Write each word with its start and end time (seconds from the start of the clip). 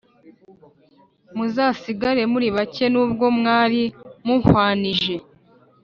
Muzasigara 1.35 2.23
muri 2.33 2.47
bake 2.55 2.85
nubwo 2.93 3.25
mwari 3.37 3.81
muhwanije 4.25 5.15